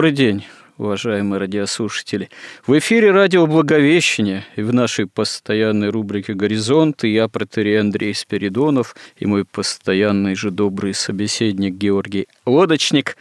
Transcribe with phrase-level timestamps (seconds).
[0.00, 0.46] Добрый день,
[0.78, 2.30] уважаемые радиослушатели.
[2.66, 9.26] В эфире радио «Благовещение» и в нашей постоянной рубрике «Горизонты» я, протерей Андрей Спиридонов и
[9.26, 13.18] мой постоянный же добрый собеседник Георгий Лодочник.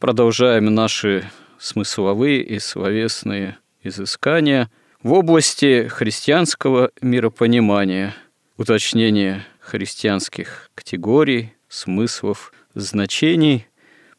[0.00, 1.30] Продолжаем наши
[1.60, 4.68] смысловые и словесные изыскания
[5.04, 8.16] в области христианского миропонимания,
[8.56, 13.68] уточнения христианских категорий, смыслов, значений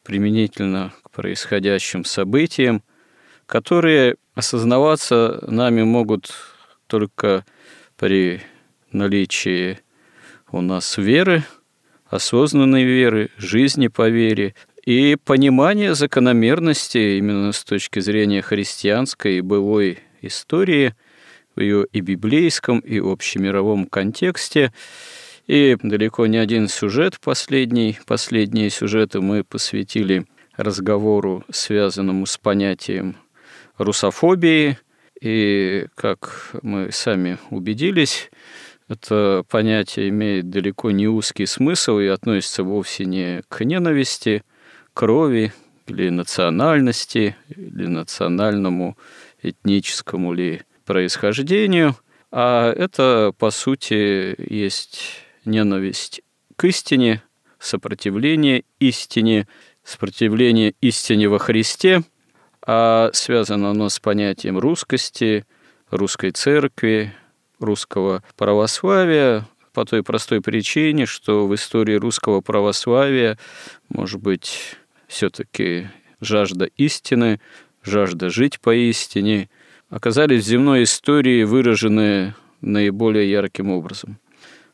[0.04, 2.82] применительно происходящим событиям,
[3.46, 6.32] которые осознаваться нами могут
[6.86, 7.44] только
[7.96, 8.40] при
[8.92, 9.80] наличии
[10.50, 11.42] у нас веры,
[12.06, 19.98] осознанной веры, жизни по вере и понимания закономерности именно с точки зрения христианской и былой
[20.22, 20.94] истории
[21.54, 24.72] в ее и библейском, и общемировом контексте.
[25.46, 30.26] И далеко не один сюжет последний, последние сюжеты мы посвятили–
[30.58, 33.16] разговору, связанному с понятием
[33.78, 34.78] русофобии.
[35.22, 38.30] И, как мы сами убедились,
[38.88, 44.42] это понятие имеет далеко не узкий смысл и относится вовсе не к ненависти,
[44.94, 45.52] крови
[45.86, 48.96] или национальности, или национальному,
[49.42, 51.96] этническому ли происхождению,
[52.30, 56.22] а это, по сути, есть ненависть
[56.56, 57.22] к истине,
[57.58, 59.48] сопротивление истине
[59.88, 62.02] сопротивление истине во Христе,
[62.66, 65.46] а связано оно с понятием русскости,
[65.90, 67.14] русской церкви,
[67.58, 73.38] русского православия, по той простой причине, что в истории русского православия,
[73.88, 74.76] может быть,
[75.06, 75.88] все-таки
[76.20, 77.40] жажда истины,
[77.82, 79.48] жажда жить по истине,
[79.88, 84.18] оказались в земной истории выражены наиболее ярким образом.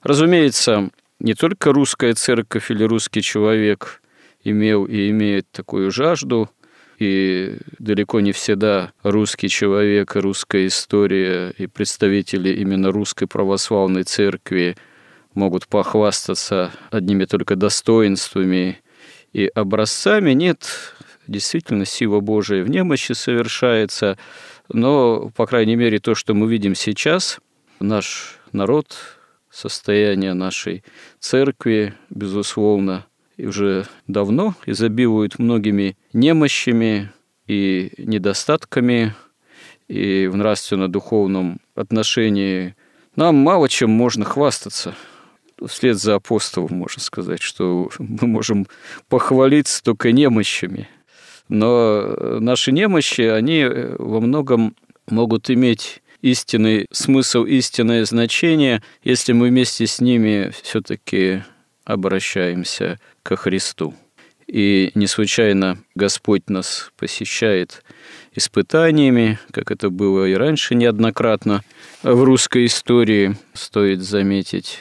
[0.03, 4.01] Разумеется, не только русская церковь или русский человек
[4.45, 6.51] имел и имеет такую жажду,
[6.99, 14.77] и далеко не всегда русский человек, русская история и представители именно русской православной церкви
[15.35, 18.79] могут похвастаться одними только достоинствами
[19.33, 20.31] и образцами.
[20.33, 20.95] Нет,
[21.27, 24.17] действительно, сила Божия в немощи совершается,
[24.73, 27.41] но, по крайней мере, то, что мы видим сейчас,
[27.81, 28.97] наш народ,
[29.51, 30.85] состояние нашей
[31.19, 33.07] церкви, безусловно,
[33.39, 37.11] уже давно изобилуют многими немощами
[37.47, 39.15] и недостатками,
[39.89, 42.75] и в нравственно-духовном отношении
[43.17, 44.95] нам мало чем можно хвастаться.
[45.65, 48.67] Вслед за апостолом можно сказать, что мы можем
[49.09, 50.89] похвалиться только немощами.
[51.49, 53.65] Но наши немощи, они
[53.99, 54.75] во многом
[55.07, 61.43] могут иметь истинный смысл, истинное значение, если мы вместе с ними все-таки
[61.85, 63.95] обращаемся ко Христу.
[64.47, 67.83] И не случайно Господь нас посещает
[68.33, 71.63] испытаниями, как это было и раньше неоднократно
[72.03, 74.81] в русской истории, стоит заметить.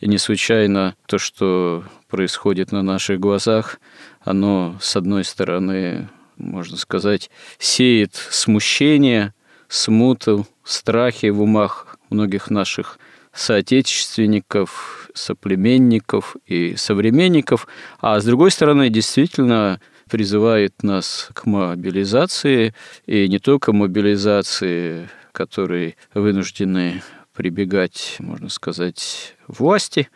[0.00, 3.78] И не случайно то, что происходит на наших глазах,
[4.20, 9.32] оно, с одной стороны, можно сказать, сеет смущение,
[9.68, 12.98] смуту, страхи в умах многих наших
[13.32, 17.66] соотечественников, соплеменников и современников,
[18.00, 22.74] а с другой стороны, действительно призывает нас к мобилизации,
[23.06, 27.02] и не только мобилизации, которые вынуждены
[27.34, 30.08] прибегать, можно сказать, власти,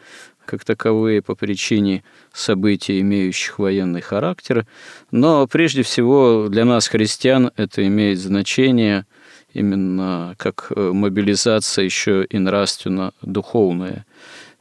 [0.45, 2.03] как таковые по причине
[2.33, 4.67] событий, имеющих военный характер,
[5.11, 9.07] но прежде всего для нас, христиан, это имеет значение–
[9.53, 14.07] именно как э, мобилизация еще и нравственно-духовная.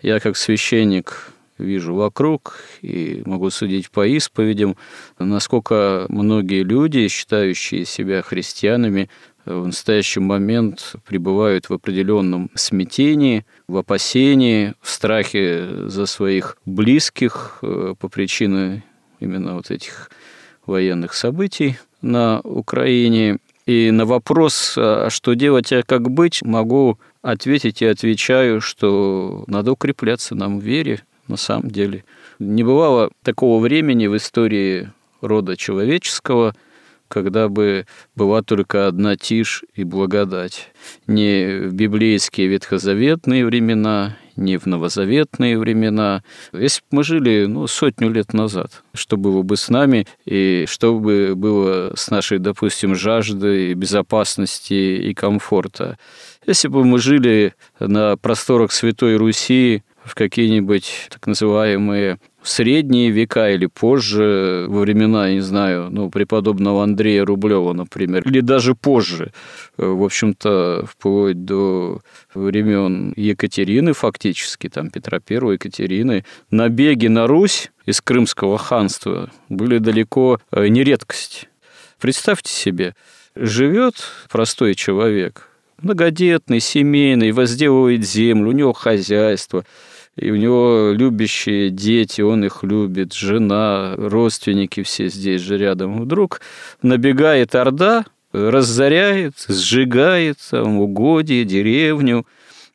[0.01, 4.77] Я как священник вижу вокруг и могу судить по исповедям,
[5.17, 9.09] насколько многие люди, считающие себя христианами,
[9.45, 17.95] в настоящий момент пребывают в определенном смятении, в опасении, в страхе за своих близких э,
[17.99, 18.83] по причине
[19.19, 20.11] именно вот этих
[20.65, 23.39] военных событий на Украине.
[23.65, 29.71] И на вопрос, а что делать, а как быть, могу ответить и отвечаю, что надо
[29.71, 32.03] укрепляться нам в вере, на самом деле.
[32.39, 36.55] Не бывало такого времени в истории рода человеческого,
[37.07, 37.85] когда бы
[38.15, 40.69] была только одна тишь и благодать.
[41.07, 46.23] Не в библейские ветхозаветные времена, не в новозаветные времена.
[46.53, 50.97] Если бы мы жили ну, сотню лет назад, что было бы с нами и что
[50.97, 55.97] бы было с нашей, допустим, жаждой безопасности и комфорта.
[56.45, 63.65] Если бы мы жили на просторах Святой Руси в какие-нибудь так называемые средние века или
[63.65, 69.33] позже, во времена, я не знаю, ну, преподобного Андрея Рублева, например, или даже позже,
[69.77, 71.99] в общем-то, вплоть до
[72.33, 80.39] времен Екатерины фактически, там, Петра I, Екатерины, набеги на Русь из Крымского ханства были далеко
[80.51, 81.49] э, не редкость.
[81.99, 82.95] Представьте себе,
[83.35, 83.95] живет
[84.29, 85.49] простой человек,
[85.81, 89.65] многодетный, семейный, возделывает землю, у него хозяйство–
[90.19, 96.01] и у него любящие дети, он их любит, жена, родственники все здесь же рядом.
[96.01, 96.41] Вдруг
[96.81, 102.25] набегает Орда, разоряет, сжигает там, угодья, деревню,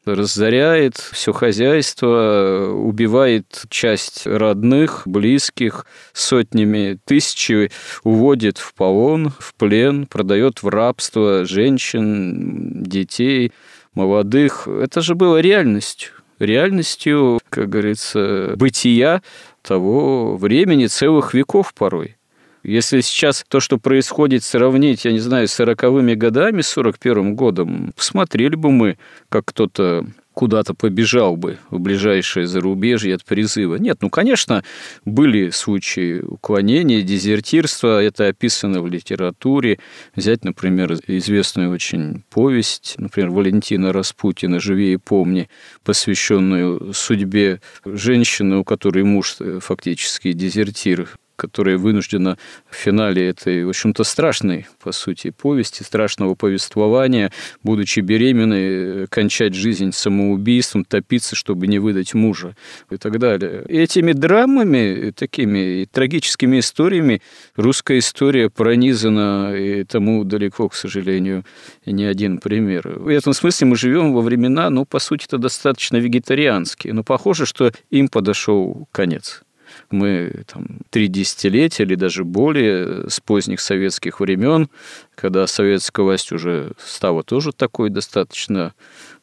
[0.05, 7.71] разоряет все хозяйство, убивает часть родных, близких, сотнями тысячи
[8.03, 13.53] уводит в полон, в плен, продает в рабство женщин, детей,
[13.95, 14.67] молодых.
[14.67, 19.23] Это же было реальностью реальностью, как говорится, бытия
[19.63, 22.17] того времени, целых веков порой.
[22.65, 27.37] Если сейчас то, что происходит, сравнить, я не знаю, с сороковыми годами, с сорок первым
[27.37, 33.77] годом, посмотрели бы мы, как кто-то куда-то побежал бы в ближайшее зарубежье от призыва.
[33.77, 34.65] Нет, ну, конечно,
[35.05, 39.79] были случаи уклонения, дезертирства, это описано в литературе.
[40.17, 45.49] Взять, например, известную очень повесть, например, Валентина Распутина «Живи и помни»,
[45.85, 52.39] посвященную судьбе женщины, у которой муж фактически дезертир, которая вынуждена
[52.71, 57.33] в финале этой, в общем-то, страшной, по сути, повести, страшного повествования,
[57.63, 62.57] будучи беременной, кончать жизнь самоубийством, топиться, чтобы не выдать мужа
[62.91, 63.65] и так далее.
[63.69, 67.23] И этими драмами, такими трагическими историями
[67.57, 71.45] русская история пронизана, и тому далеко, к сожалению,
[71.87, 72.99] не один пример.
[72.99, 77.47] В этом смысле мы живем во времена, ну, по сути, это достаточно вегетарианские, но похоже,
[77.47, 79.43] что им подошел конец.
[79.91, 84.69] Мы там, три десятилетия или даже более с поздних советских времен,
[85.15, 88.75] когда советская власть уже стала тоже такой достаточно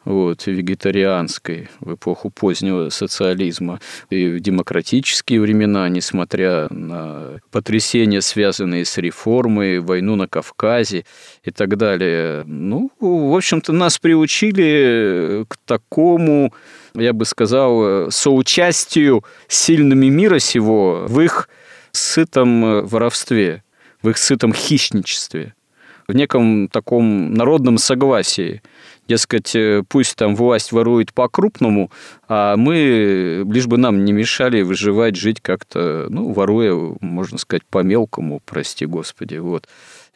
[0.03, 8.97] вот, вегетарианской в эпоху позднего социализма и в демократические времена, несмотря на потрясения, связанные с
[8.97, 11.05] реформой, войну на Кавказе
[11.43, 12.43] и так далее.
[12.45, 16.53] Ну, в общем-то, нас приучили к такому
[16.93, 21.47] я бы сказал, соучастию сильными мира сего в их
[21.91, 23.63] сытом э, воровстве,
[24.01, 25.53] в их сытом хищничестве,
[26.07, 28.61] в неком таком народном согласии.
[29.07, 31.91] Дескать, э, пусть там власть ворует по-крупному,
[32.27, 38.41] а мы, лишь бы нам не мешали выживать, жить как-то, ну, воруя, можно сказать, по-мелкому,
[38.45, 39.37] прости господи.
[39.37, 39.67] Вот.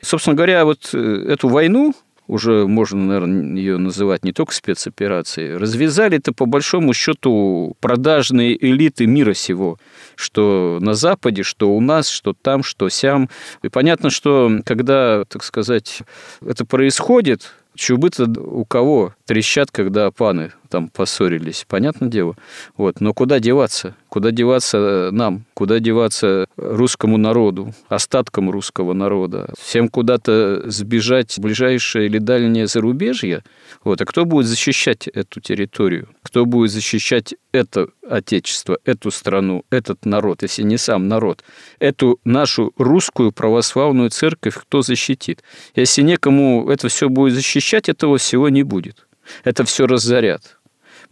[0.01, 1.93] Собственно говоря, вот э, эту войну
[2.27, 9.33] уже можно, наверное, ее называть не только спецоперацией, развязали-то по большому счету продажные элиты мира
[9.33, 9.77] сего,
[10.15, 13.29] что на Западе, что у нас, что там, что сям.
[13.61, 15.99] И понятно, что когда, так сказать,
[16.45, 22.35] это происходит, чубы-то у кого трещат, когда паны там поссорились, понятное дело.
[22.77, 23.01] Вот.
[23.01, 23.95] Но куда деваться?
[24.15, 25.43] Куда деваться э, нам?
[25.53, 29.53] Куда деваться русскому народу, остаткам русского народа?
[29.59, 33.43] Всем куда-то сбежать в ближайшее или дальнее зарубежье?
[33.83, 33.99] Вот.
[33.99, 36.07] А кто будет защищать эту территорию?
[36.21, 41.43] Кто будет защищать это отечество, эту страну, этот народ, если не сам народ?
[41.79, 45.43] Эту нашу русскую православную церковь кто защитит?
[45.75, 49.07] Если некому это все будет защищать, этого всего не будет.
[49.43, 50.55] Это все разорят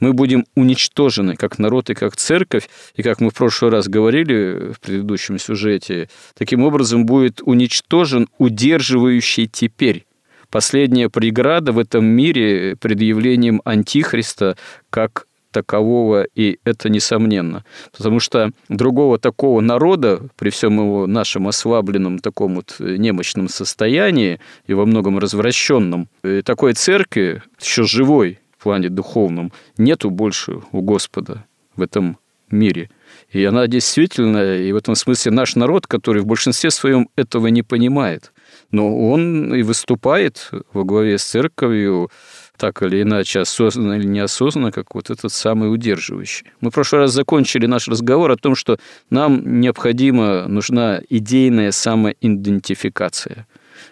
[0.03, 4.73] мы будем уничтожены как народ и как церковь, и как мы в прошлый раз говорили
[4.73, 10.05] в предыдущем сюжете, таким образом будет уничтожен удерживающий теперь
[10.51, 14.57] последняя преграда в этом мире предъявлением антихриста
[14.89, 17.63] как такового, и это несомненно.
[17.95, 24.73] Потому что другого такого народа, при всем его нашем ослабленном таком вот немощном состоянии и
[24.73, 26.09] во многом развращенном,
[26.43, 32.17] такой церкви, еще живой, плане духовном нету больше у Господа в этом
[32.49, 32.89] мире.
[33.31, 37.63] И она действительно, и в этом смысле наш народ, который в большинстве своем этого не
[37.63, 38.31] понимает.
[38.71, 42.09] Но он и выступает во главе с церковью
[42.57, 46.45] так или иначе, осознанно или неосознанно, как вот этот самый удерживающий.
[46.61, 48.77] Мы в прошлый раз закончили наш разговор о том, что
[49.09, 53.47] нам необходимо, нужна идейная самоидентификация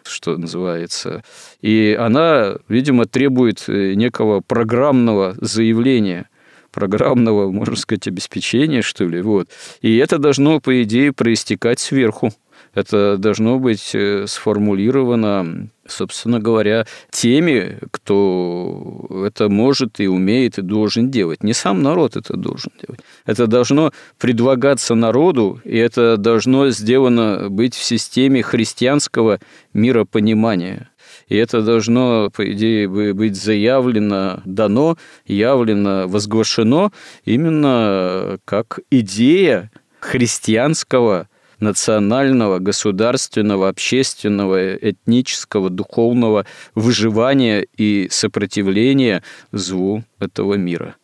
[0.05, 1.23] что называется.
[1.61, 6.27] И она, видимо, требует э, некого программного заявления
[6.71, 9.21] программного, можно сказать, обеспечения, что ли.
[9.21, 9.49] Вот.
[9.81, 12.33] И это должно, по идее, проистекать сверху.
[12.73, 21.11] Это должно быть э, сформулировано, собственно говоря, теми, кто это может и умеет и должен
[21.11, 21.43] делать.
[21.43, 23.01] Не сам народ это должен делать.
[23.25, 29.39] Это должно предлагаться народу, и это должно сделано быть в системе христианского
[29.73, 30.89] миропонимания.
[31.27, 36.91] И это должно, по идее, быть заявлено, дано, явлено, возглашено
[37.25, 41.27] именно как идея христианского
[41.61, 50.95] национального, государственного, общественного, этнического, духовного выживания и сопротивления злу этого мира.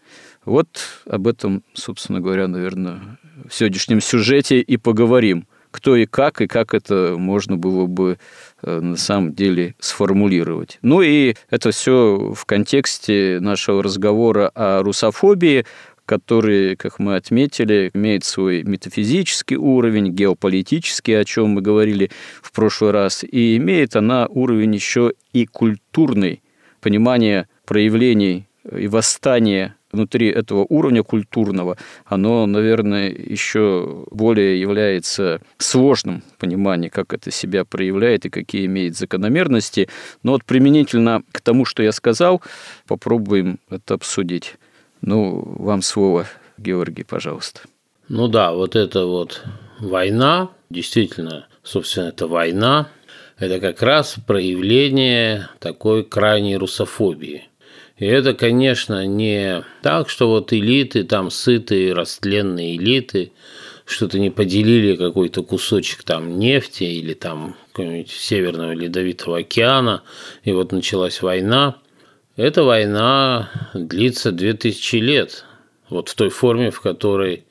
[0.44, 0.68] Вот
[1.06, 5.46] об этом, собственно говоря, наверное, в сегодняшнем сюжете и поговорим.
[5.72, 8.18] Кто и как, и как это можно было бы
[8.64, 10.80] э, на самом деле сформулировать.
[10.82, 15.66] Ну и это все в контексте нашего разговора о русофобии,
[16.08, 22.10] который, как мы отметили, имеет свой метафизический уровень, геополитический, о чем мы говорили
[22.42, 26.42] в прошлый раз, и имеет она уровень еще и культурный,
[26.82, 36.92] понимание проявлений и восстания внутри этого уровня культурного, оно, наверное, еще более является сложным пониманием,
[36.92, 39.90] как это себя проявляет и какие имеет закономерности.
[40.24, 42.42] Но вот применительно к тому, что я сказал,
[42.86, 44.56] попробуем это обсудить.
[45.02, 46.28] Ну, вам слово,
[46.58, 47.62] Георгий, пожалуйста.
[48.10, 49.44] Ну да, вот это вот
[49.80, 52.90] война, действительно, собственно, это война,
[53.38, 57.50] это как раз проявление такой крайней русофобии.
[57.98, 63.32] И это, конечно, не так, что вот элиты, там сытые, растленные элиты,
[63.86, 70.04] что-то не поделили какой-то кусочек там нефти или там какого-нибудь Северного Ледовитого океана,
[70.44, 71.76] и вот началась война–
[72.38, 75.44] эта война длится 2000 лет,
[75.90, 77.46] вот в той форме, в которой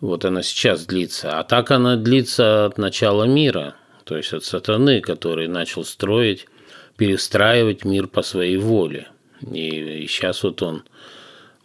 [0.00, 1.38] вот она сейчас длится.
[1.38, 6.46] А так она длится от начала мира, то есть от сатаны, который начал строить,
[6.96, 9.08] перестраивать мир по своей воле.
[9.42, 10.84] И, и сейчас вот он,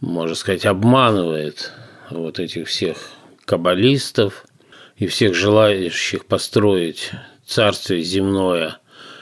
[0.01, 1.71] можно сказать, обманывает
[2.09, 2.97] вот этих всех
[3.45, 4.45] каббалистов
[4.97, 7.11] и всех желающих построить
[7.45, 8.79] царствие земное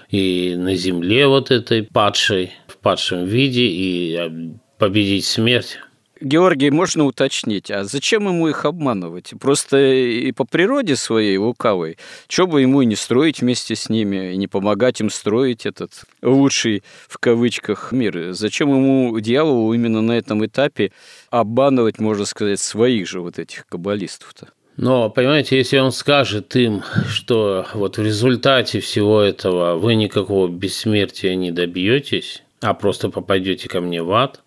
[0.09, 4.31] и на земле вот этой падшей– падшем виде и а,
[4.77, 5.79] победить смерть.
[6.19, 9.33] Георгий, можно уточнить, а зачем ему их обманывать?
[9.39, 14.33] Просто и по природе своей лукавой, что бы ему и не строить вместе с ними,
[14.33, 15.91] и не помогать им строить этот
[16.23, 18.33] лучший, в кавычках, мир.
[18.33, 20.91] Зачем ему, дьяволу, именно на этом этапе
[21.29, 24.47] обманывать, можно сказать, своих же вот этих каббалистов-то?
[24.75, 31.35] Но, понимаете, если он скажет им, что вот в результате всего этого вы никакого бессмертия
[31.35, 34.43] не добьетесь, а просто попадете ко мне в ад,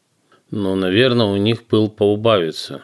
[0.50, 2.82] ну, наверное, у них пыл поубавится.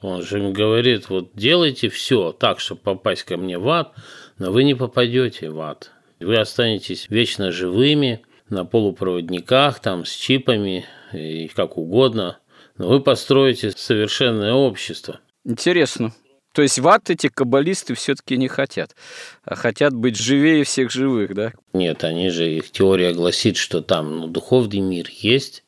[0.00, 3.94] Он же им говорит, вот делайте все так, чтобы попасть ко мне в ад,
[4.38, 5.92] но вы не попадете в ад.
[6.20, 12.38] Вы останетесь вечно живыми, на полупроводниках, там, с чипами, и как угодно,
[12.76, 15.20] но вы построите совершенное общество.
[15.44, 16.12] Интересно.
[16.58, 18.96] То есть в ад эти каббалисты все-таки не хотят,
[19.44, 21.52] а хотят быть живее всех живых, да?
[21.72, 25.62] Нет, они же, их теория гласит, что там ну, духовный мир есть,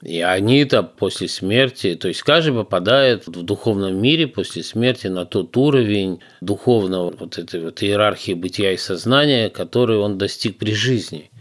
[0.00, 5.56] и они-то после смерти, то есть каждый попадает в духовном мире после смерти на тот
[5.56, 11.32] уровень духовного вот этой вот иерархии бытия и сознания, который он достиг при жизни.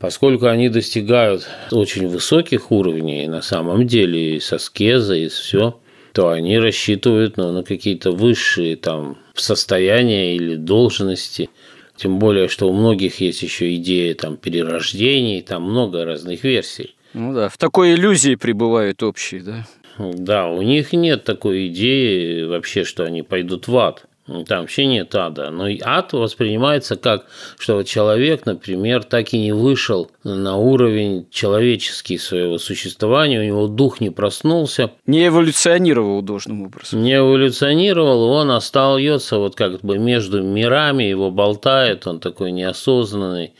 [0.00, 5.78] Поскольку они достигают очень высоких уровней на самом деле, и с аскезой, и все,
[6.12, 11.48] то они рассчитывают ну, на какие-то высшие там состояния или должности.
[11.96, 16.94] Тем более, что у многих есть еще идея там перерождений, там много разных версий.
[17.14, 19.66] Ну да, в такой иллюзии пребывают общие, да?
[19.98, 24.06] Да, у них нет такой идеи вообще, что они пойдут в ад.
[24.28, 25.50] Ну, там вообще нет ада.
[25.50, 27.26] Но ад воспринимается как,
[27.58, 34.00] что человек, например, так и не вышел на уровень человеческий своего существования, у него дух
[34.00, 34.92] не проснулся.
[35.06, 37.02] Не эволюционировал должным образом.
[37.02, 43.54] Не эволюционировал, он остается вот как бы между мирами, его болтает, он такой неосознанный.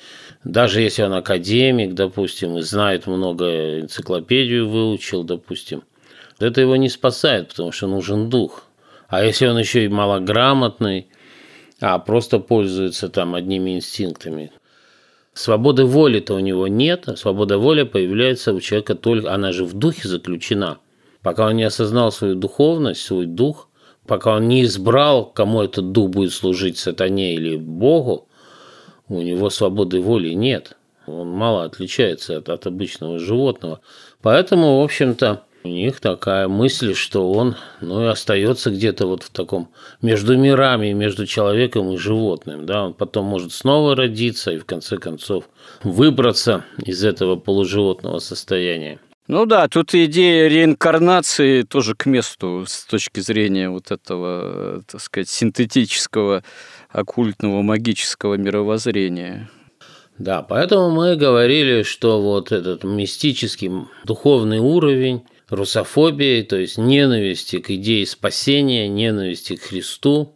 [0.44, 5.82] Даже если он академик, допустим, и знает много, энциклопедию выучил, допустим,
[6.38, 8.64] это его не спасает, потому что нужен дух–
[9.12, 11.08] а если он еще и малограмотный,
[11.80, 14.50] а просто пользуется там одними инстинктами,
[15.34, 19.72] Свободы воли-то у него нет, а свобода воли появляется у человека только, она же в
[19.72, 20.78] духе заключена.
[21.22, 23.68] Пока он не осознал свою духовность, свой дух,
[24.06, 28.28] пока он не избрал, кому этот дух будет служить, сатане или Богу,
[29.08, 30.76] у него свободы воли нет.
[31.06, 33.80] Он мало отличается от, от обычного животного.
[34.20, 39.30] Поэтому, в общем-то, у них такая мысль, что он ну, и остается где-то вот в
[39.30, 39.68] таком
[40.00, 42.66] между мирами, между человеком и животным.
[42.66, 42.86] Да?
[42.86, 45.48] Он потом может снова родиться и в конце концов
[45.82, 48.98] выбраться из этого полуживотного состояния.
[49.28, 55.28] Ну да, тут идея реинкарнации тоже к месту с точки зрения вот этого, так сказать,
[55.28, 56.42] синтетического,
[56.90, 59.48] оккультного, магического мировоззрения.
[60.18, 63.70] Да, поэтому мы говорили, что вот этот мистический
[64.04, 70.34] духовный уровень русофобии, то есть ненависти к идее спасения, ненависти к Христу,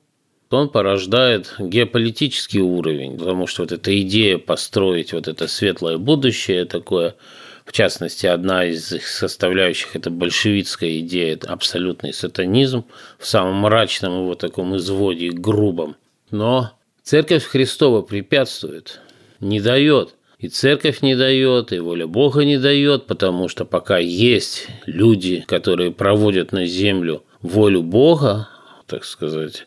[0.51, 7.17] он порождает геополитический уровень, потому что вот эта идея построить вот это светлое будущее такое,
[7.65, 12.85] в частности, одна из их составляющих– это большевистская идея, это абсолютный сатанизм
[13.19, 15.97] в самом мрачном его таком изводе, грубом.
[16.31, 19.01] Но Церковь Христова препятствует,
[19.41, 20.15] не дает
[20.47, 25.91] и церковь не дает, и воля Бога не дает, потому что пока есть люди, которые
[25.91, 28.49] проводят на землю волю Бога,
[28.87, 29.67] так сказать,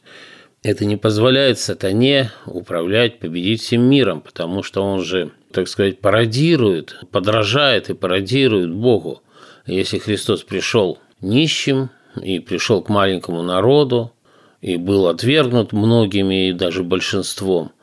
[0.64, 6.96] это не позволяет сатане управлять, победить всем миром, потому что он же, так сказать, пародирует,
[7.12, 9.22] подражает и пародирует Богу.
[9.66, 11.90] Если Христос пришел нищим
[12.24, 14.14] и пришел к маленькому народу,
[14.62, 17.74] и был отвергнут многими и даже большинством–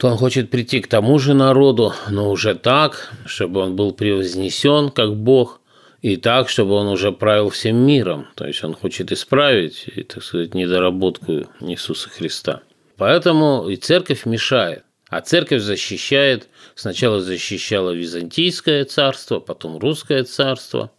[0.00, 4.88] то он хочет прийти к тому же народу, но уже так, чтобы он был превознесен
[4.88, 5.60] как Бог,
[6.00, 8.26] и так, чтобы он уже правил всем миром.
[8.34, 12.62] То есть он хочет исправить, так сказать, недоработку Иисуса Христа.
[12.96, 14.84] Поэтому и церковь мешает.
[15.10, 20.90] А церковь защищает, сначала защищала Византийское царство, потом Русское царство.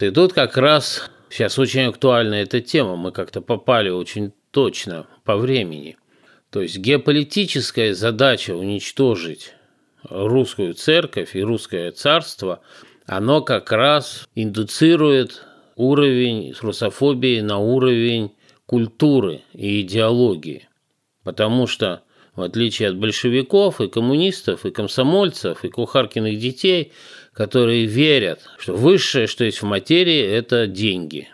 [0.00, 5.36] И тут как раз сейчас очень актуальна эта тема, мы как-то попали очень точно по
[5.36, 5.98] времени–
[6.50, 9.52] то есть геополитическая задача уничтожить
[10.08, 12.60] русскую церковь и русское царство,
[13.06, 15.44] оно как раз индуцирует
[15.76, 18.32] уровень русофобии на уровень
[18.66, 20.68] культуры и идеологии.
[21.22, 22.02] Потому что,
[22.34, 26.92] в отличие от большевиков и коммунистов, и комсомольцев, и кухаркиных детей,
[27.34, 31.28] которые верят, что высшее, что есть в материи, это деньги.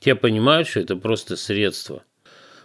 [0.00, 2.04] Те понимают, что это просто средство–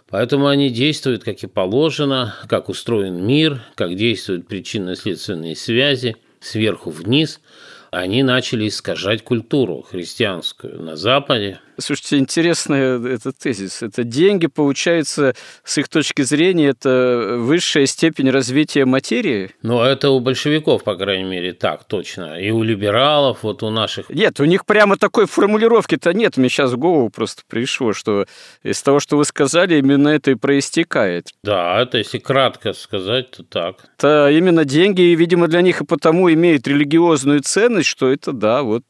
[0.08, 7.40] Поэтому они действуют, как и положено, как устроен мир, как действуют причинно-следственные связи сверху вниз–
[7.90, 11.60] они начали искажать культуру христианскую на Западе.
[11.78, 13.82] Слушайте, интересный этот тезис.
[13.82, 15.34] Это деньги, получается,
[15.64, 19.50] с их точки зрения, это высшая степень развития материи?
[19.62, 22.40] Ну, это у большевиков, по крайней мере, так точно.
[22.40, 24.10] И у либералов, вот у наших...
[24.10, 26.36] Нет, у них прямо такой формулировки-то нет.
[26.36, 28.26] Мне сейчас в голову просто пришло, что
[28.62, 31.28] из того, что вы сказали, именно это и проистекает.
[31.42, 33.84] Да, это если кратко сказать, то так.
[33.98, 38.84] Это именно деньги, видимо, для них и потому имеют религиозную ценность, что это, да, вот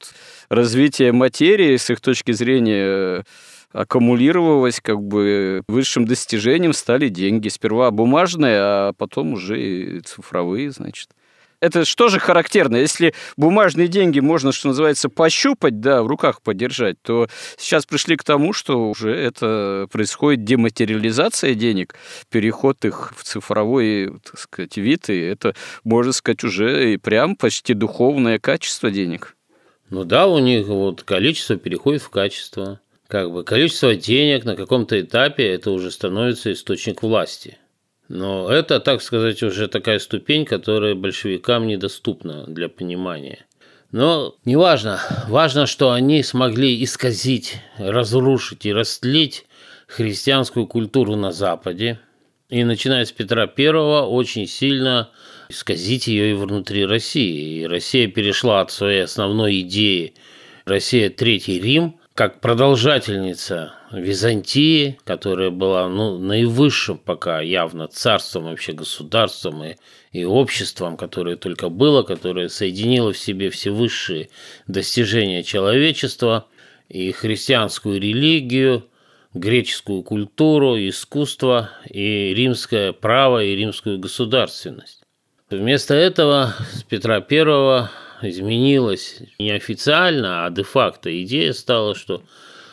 [0.48, 3.24] развитие материи с их точки зрения
[3.72, 7.48] аккумулировалось, как бы высшим достижением стали деньги.
[7.48, 11.10] Сперва бумажные, а потом уже и цифровые, значит.
[11.60, 12.76] Это что же характерно?
[12.76, 18.24] Если бумажные деньги можно, что называется, пощупать, да, в руках подержать, то сейчас пришли к
[18.24, 21.94] тому, что уже это происходит дематериализация денег,
[22.30, 27.72] переход их в цифровой, так сказать, вид, и это, можно сказать, уже и прям почти
[27.72, 29.35] духовное качество денег.
[29.90, 32.80] Ну да, у них вот количество переходит в качество.
[33.08, 37.58] Как бы количество денег на каком-то этапе это уже становится источник власти–
[38.08, 43.46] но это, так сказать, уже такая ступень, которая большевикам недоступна для понимания.
[43.90, 45.00] Но неважно.
[45.28, 49.46] Важно, что они смогли исказить, разрушить и растлить
[49.86, 51.98] христианскую культуру на Западе.
[52.48, 55.10] И начиная с Петра I очень сильно
[55.48, 57.60] исказить ее и внутри России.
[57.60, 60.14] И Россия перешла от своей основной идеи
[60.64, 69.62] «Россия– Третий Рим» как продолжательница Византии, которая была ну, наивысшим пока явно царством, вообще государством
[69.62, 69.76] и,
[70.12, 74.30] и обществом, которое только было, которое соединило в себе все высшие
[74.66, 76.46] достижения человечества
[76.88, 78.86] и христианскую религию,
[79.34, 85.05] греческую культуру, искусство и римское право и римскую государственность.
[85.48, 87.88] Вместо этого с Петра I
[88.22, 92.24] изменилась неофициально, а де-факто идея стала, что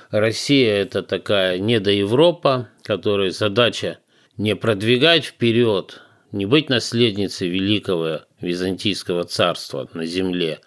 [0.10, 4.00] Россия– это такая недоевропа, которой задача
[4.38, 10.60] не продвигать вперед, не быть наследницей великого Византийского царства на земле,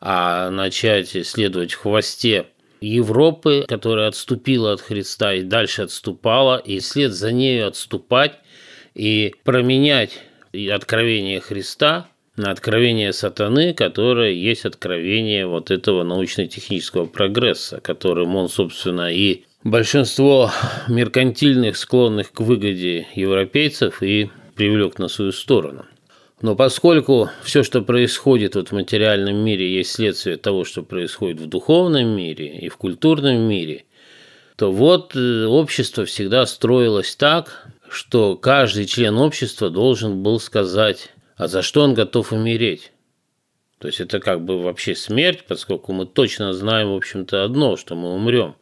[0.00, 2.46] а начать следовать в хвосте
[2.80, 8.38] Европы, которая отступила от Христа и дальше отступала, и след за нею отступать
[8.94, 10.22] и променять
[10.66, 19.12] откровение Христа на откровение сатаны, которое есть откровение вот этого научно-технического прогресса, которым он, собственно,
[19.12, 20.50] и большинство
[20.88, 25.84] меркантильных, склонных к выгоде европейцев и привлек на свою сторону.
[26.40, 31.46] Но поскольку все, что происходит вот в материальном мире, есть следствие того, что происходит в
[31.46, 33.84] духовном мире и в культурном мире,
[34.56, 41.48] то вот э, общество всегда строилось так, что каждый член общества должен был сказать, а
[41.48, 42.92] за что он готов умереть.
[43.78, 47.94] То есть это как бы вообще смерть, поскольку мы точно знаем, в общем-то, одно, что
[47.94, 48.56] мы умрем.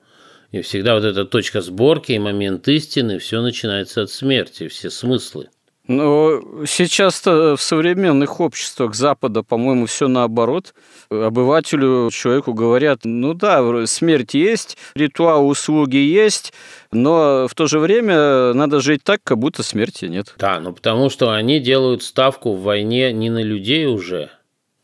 [0.52, 5.48] И всегда вот эта точка сборки и момент истины, все начинается от смерти, все смыслы.
[5.88, 10.74] Но сейчас-то в современных обществах Запада, по-моему, все наоборот.
[11.10, 16.52] Обывателю, человеку говорят, ну да, смерть есть, ритуал услуги есть,
[16.90, 20.34] но в то же время надо жить так, как будто смерти нет.
[20.38, 24.30] Да, ну потому что они делают ставку в войне не на людей уже,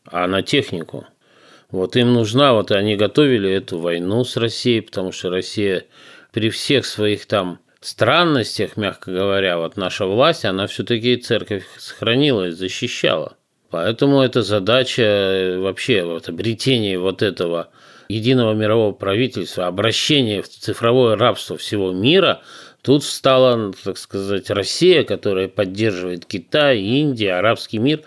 [0.05, 1.05] а на технику.
[1.69, 5.85] Вот им нужна, вот они готовили эту войну с Россией, потому что Россия
[6.31, 12.51] при всех своих там странностях, мягко говоря, вот наша власть, она все-таки церковь сохранила и
[12.51, 13.37] защищала.
[13.69, 17.69] Поэтому эта задача э, вообще вот обретение вот этого
[18.07, 22.41] единого мирового правительства, обращение в цифровое рабство всего мира,
[22.83, 28.01] тут стала, так сказать, Россия, которая поддерживает Китай, Индия, арабский мир.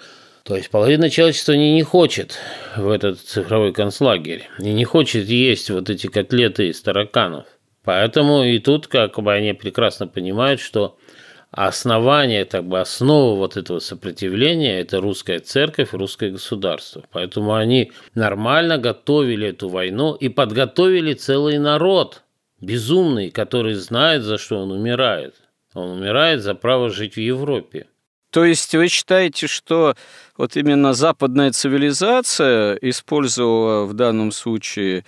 [0.44, 2.38] То есть половина человечества не, не хочет
[2.76, 7.46] в этот цифровой концлагерь и не хочет есть вот эти котлеты из тараканов.
[7.86, 10.98] Поэтому и тут как бы они прекрасно понимают, что
[11.52, 17.04] основание, так бы основа вот этого сопротивления– это русская церковь, русское государство.
[17.12, 22.24] Поэтому они нормально готовили эту войну и подготовили целый народ
[22.60, 25.36] безумный, который знает, за что он умирает.
[25.72, 27.86] Он умирает за право жить в Европе.
[28.30, 29.94] То есть вы считаете, что
[30.36, 35.04] вот именно западная цивилизация использовала в данном случае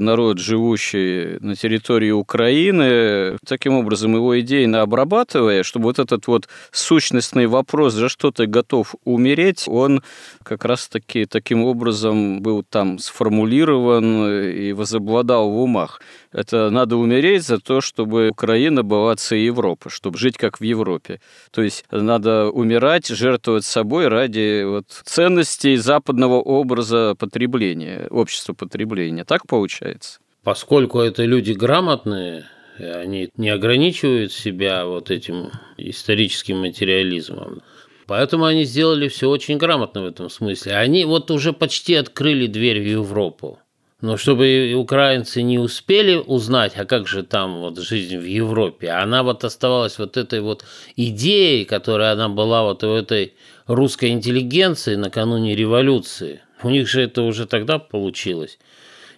[0.00, 7.46] народ, живущий на территории Украины, таким образом его идейно обрабатывая, чтобы вот этот вот сущностный
[7.46, 10.02] вопрос, за что ты готов умереть, он
[10.42, 16.00] как раз-таки таким образом был там сформулирован и возобладал в умах.
[16.32, 21.20] Это надо умереть за то, чтобы Украина была целой Европы, чтобы жить как в Европе.
[21.50, 29.24] То есть надо умирать, жертвовать собой ради вот ценностей западного образа потребления, общества потребления.
[29.24, 30.20] Так получается?
[30.44, 32.46] Поскольку это люди грамотные,
[32.78, 37.60] они не ограничивают себя вот этим историческим материализмом.
[38.06, 40.74] Поэтому они сделали все очень грамотно в этом смысле.
[40.74, 43.58] Они вот уже почти открыли дверь в Европу.
[44.00, 49.22] Но чтобы украинцы не успели узнать, а как же там вот жизнь в Европе, она
[49.22, 50.64] вот оставалась вот этой вот
[50.96, 53.34] идеей, которая она была вот у этой
[53.66, 56.40] русской интеллигенции накануне революции.
[56.62, 58.58] У них же это уже тогда получилось.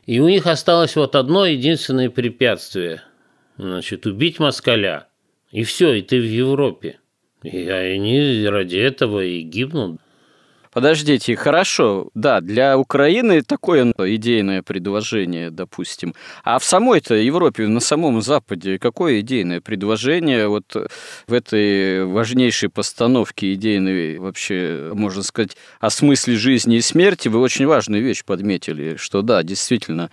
[0.06, 3.02] И у них осталось вот одно единственное препятствие.
[3.56, 5.06] Значит, убить москаля.
[5.52, 6.98] И все, и ты в Европе.
[7.44, 10.00] И они ради этого и гибнут.
[10.72, 16.14] Подождите, хорошо, да, для Украины такое идейное предложение, допустим.
[16.44, 20.74] А в самой-то Европе, на самом Западе, какое идейное предложение вот
[21.26, 27.66] в этой важнейшей постановке идейной, вообще, можно сказать, о смысле жизни и смерти, вы очень
[27.66, 30.10] важную вещь подметили, что да, действительно,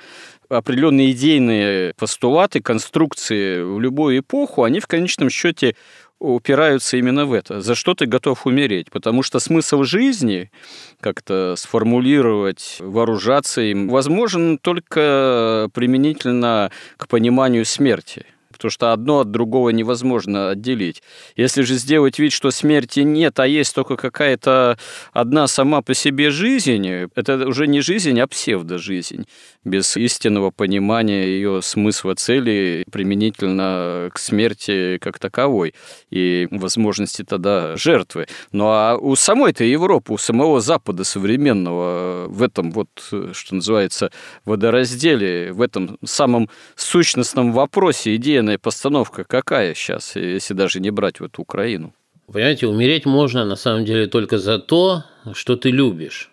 [0.49, 5.75] определенные идейные постулаты, конструкции в любую эпоху, они в конечном счете
[6.19, 7.61] упираются именно в это.
[7.61, 8.91] За что ты готов умереть?
[8.91, 10.51] Потому что смысл жизни
[10.99, 18.25] как-то сформулировать, вооружаться им возможен только применительно к пониманию смерти
[18.59, 21.01] потому что одно от другого невозможно отделить.
[21.37, 24.77] Если же сделать вид, что смерти нет, а есть только какая-то
[25.13, 29.25] одна сама по себе жизнь, это уже не жизнь, а псевдожизнь,
[29.63, 35.73] без истинного понимания ее смысла цели применительно к смерти как таковой
[36.09, 38.27] и возможности тогда жертвы.
[38.51, 44.11] Ну а у самой-то Европы, у самого Запада современного в этом вот, что называется,
[44.43, 51.19] водоразделе, в этом самом сущностном вопросе идея военная постановка какая сейчас, если даже не брать
[51.19, 51.93] вот Украину?
[52.31, 56.31] Понимаете, умереть можно на самом деле только за то, что ты любишь,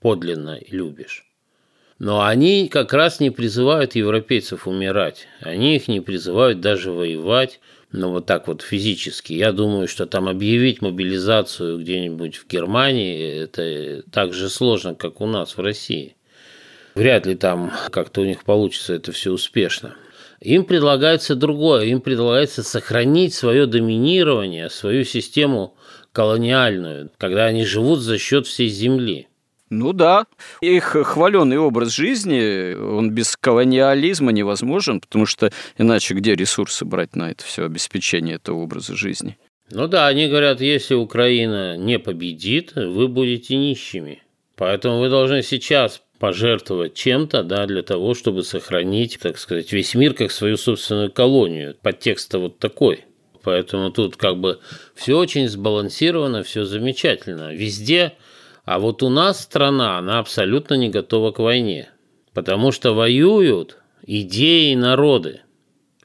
[0.00, 1.24] подлинно любишь.
[1.98, 5.28] Но они как раз не призывают европейцев умирать.
[5.40, 7.60] Они их не призывают даже воевать,
[7.92, 9.34] но вот так вот физически.
[9.34, 15.26] Я думаю, что там объявить мобилизацию где-нибудь в Германии, это так же сложно, как у
[15.26, 16.16] нас в России.
[16.94, 19.94] Вряд ли там как-то у них получится это все успешно.
[20.42, 25.76] Им предлагается другое, им предлагается сохранить свое доминирование, свою систему
[26.12, 29.28] колониальную, когда они живут за счет всей земли.
[29.70, 30.26] Ну да,
[30.60, 37.30] их хваленый образ жизни, он без колониализма невозможен, потому что иначе где ресурсы брать на
[37.30, 39.38] это все обеспечение этого образа жизни?
[39.70, 44.22] Ну да, они говорят, если Украина не победит, вы будете нищими.
[44.56, 50.14] Поэтому вы должны сейчас пожертвовать чем-то, да, для того, чтобы сохранить, так сказать, весь мир
[50.14, 51.74] как свою собственную колонию.
[51.82, 53.06] Подтекст вот такой.
[53.42, 54.60] Поэтому тут как бы
[54.94, 57.52] все очень сбалансировано, все замечательно.
[57.52, 58.12] Везде
[58.64, 61.90] а вот у нас страна, она абсолютно не готова к войне.
[62.32, 65.40] Потому что воюют идеи и народы.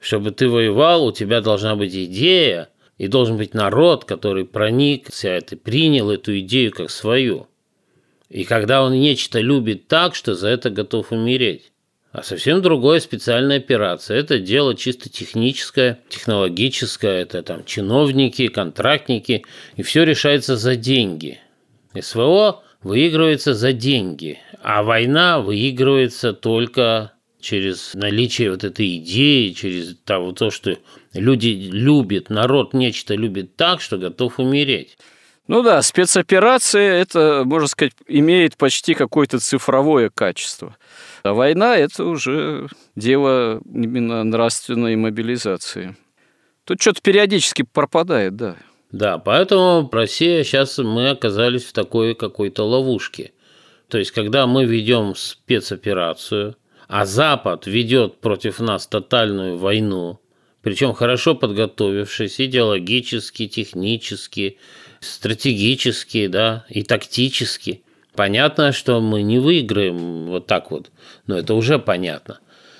[0.01, 5.55] Чтобы ты воевал, у тебя должна быть идея, и должен быть народ, который проникся это,
[5.55, 7.45] принял эту идею как свою.
[8.29, 11.71] И когда он нечто любит так, что за это готов умереть.
[12.11, 14.17] А совсем другое специальная операция.
[14.17, 17.21] Это дело чисто техническое, технологическое.
[17.21, 19.43] Это там чиновники, контрактники.
[19.75, 21.39] И все решается за деньги–
[22.01, 30.31] СВО выигрывается за деньги, а война выигрывается только через наличие вот этой идеи, через того,
[30.31, 30.77] то, что
[31.13, 34.97] люди любят, народ нечто любит так, что готов умереть.
[35.47, 40.75] Ну да, спецоперация, это, можно сказать, имеет почти какое-то цифровое качество.
[41.23, 45.95] А война– это уже дело именно нравственной мобилизации.
[46.65, 48.57] Тут что-то периодически пропадает, да.
[48.91, 53.31] Да, поэтому Россия сейчас мы оказались в такой какой-то ловушке.
[53.87, 56.57] То есть, когда мы ведем спецоперацию,
[56.89, 60.19] а Запад ведет против нас тотальную войну,
[60.61, 64.57] причем хорошо подготовившись идеологически, технически,
[64.99, 67.83] стратегически, да, и тактически.
[68.15, 70.91] Понятно, что мы не выиграем вот так вот,
[71.27, 72.39] но это уже понятно.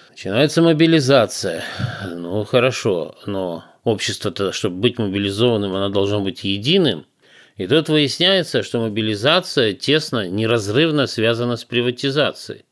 [0.09, 1.63] Начинается мобилизация.
[2.11, 7.05] Ну, хорошо, но общество-то, чтобы быть мобилизованным, оно должно быть единым.
[7.55, 12.65] И тут выясняется, что мобилизация тесно, неразрывно связана с приватизацией.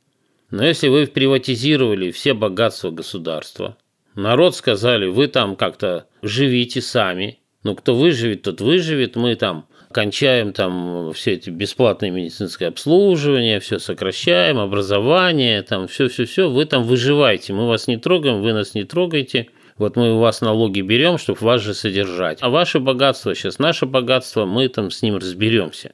[0.52, 3.78] Но если вы приватизировали все богатства государства,
[4.16, 10.54] народ сказали, вы там как-то живите сами, ну кто выживет, тот выживет, мы там кончаем
[10.54, 17.68] там все эти бесплатные медицинское обслуживание, все сокращаем, образование, там все-все-все, вы там выживаете, мы
[17.68, 21.62] вас не трогаем, вы нас не трогаете– вот мы у вас налоги берем, чтобы вас
[21.62, 22.38] же содержать.
[22.42, 25.92] А ваше богатство сейчас наше богатство, мы там с ним разберемся.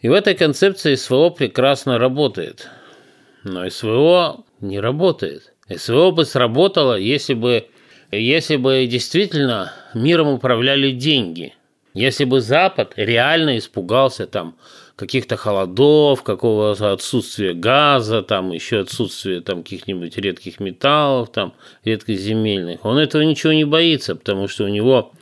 [0.00, 2.68] И в этой концепции СВО прекрасно работает.
[3.42, 5.54] Но СВО не работает.
[5.74, 7.66] СВО бы сработало, если бы,
[8.16, 11.54] если бы действительно миром управляли деньги.
[11.94, 14.56] Если бы Запад реально испугался там
[14.96, 22.84] каких-то холодов, какого-то отсутствия газа, там еще отсутствие там каких-нибудь редких металлов, там редкоземельных.
[22.84, 25.12] Он этого ничего не боится, потому что у него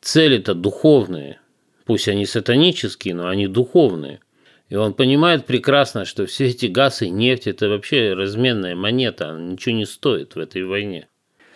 [0.00, 1.38] цели-то духовные.
[1.84, 4.20] Пусть они сатанические, но они духовные.
[4.68, 9.74] И он понимает прекрасно, что все эти газы, нефть– это вообще разменная монета, она ничего
[9.74, 11.08] не стоит в этой войне.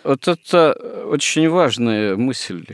[0.07, 0.73] Вот это
[1.11, 2.64] очень важная мысль.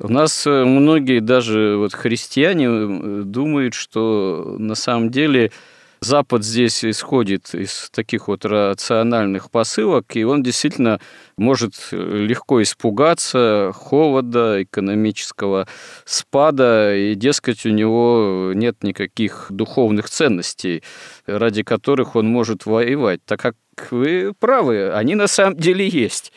[0.00, 5.52] У нас э, многие, даже вот христиане, э, думают, что на самом деле
[6.00, 11.00] Запад здесь исходит из таких вот рациональных посылок, и он действительно
[11.36, 15.66] может легко испугаться холода, экономического
[16.04, 20.82] спада, и, дескать, у него нет никаких духовных ценностей,
[21.26, 23.20] ради которых он может воевать.
[23.24, 23.56] Так как
[23.90, 26.32] вы правы, они на самом деле есть.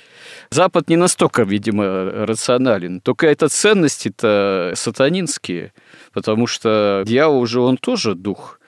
[0.49, 3.01] Запад не настолько, видимо, рационален.
[3.01, 5.73] Только это ценности-то сатанинские,
[6.13, 8.59] потому что дьявол уже он тоже дух,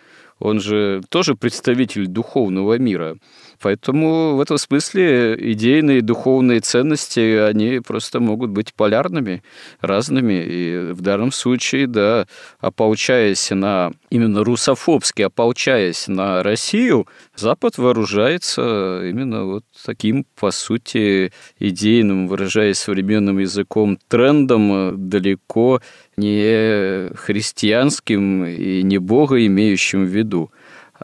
[0.43, 3.15] он же тоже представитель духовного мира.
[3.63, 9.41] Поэтому в этом смысле идейные духовные ценности, они просто могут быть полярными,
[9.79, 10.33] разными.
[10.33, 12.27] И в данном случае, да,
[12.59, 22.27] ополчаясь на именно русофобски, ополчаясь на Россию, Запад вооружается именно вот таким, по сути, идейным,
[22.27, 25.81] выражаясь современным языком, трендом далеко
[26.17, 30.51] не христианским и не Бога имеющим в виду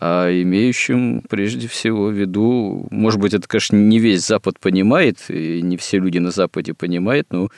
[0.02, 5.62] а имеющим прежде всего в виду, может быть, это, конечно, не весь Запад понимает, и
[5.62, 7.50] не все люди на Западе понимают, но